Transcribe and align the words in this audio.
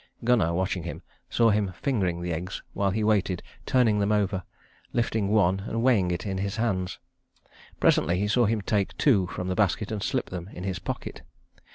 Gunnar, 0.23 0.51
watching 0.55 0.81
him, 0.81 1.03
saw 1.29 1.51
him 1.51 1.73
fingering 1.79 2.23
the 2.23 2.33
eggs 2.33 2.63
while 2.73 2.89
he 2.89 3.03
waited, 3.03 3.43
turning 3.67 3.99
them 3.99 4.11
over, 4.11 4.41
lifting 4.93 5.27
one 5.27 5.59
and 5.67 5.83
weighing 5.83 6.09
it 6.09 6.25
in 6.25 6.39
his 6.39 6.55
hands. 6.55 6.97
Presently 7.79 8.17
he 8.17 8.27
saw 8.27 8.45
him 8.45 8.61
take 8.63 8.97
two 8.97 9.27
from 9.27 9.47
the 9.47 9.53
basket 9.55 9.91
and 9.91 10.01
slip 10.01 10.31
them 10.31 10.47
in 10.53 10.63
his 10.63 10.79
pocket. 10.79 11.21